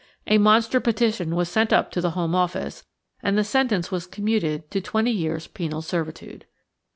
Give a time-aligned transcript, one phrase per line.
[0.25, 2.83] A monster petition was sent up to the Home Office,
[3.21, 6.45] and the sentence was commuted to twenty years' penal servitude.